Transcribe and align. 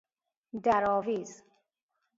در 0.63 0.87
آویز 0.89 1.43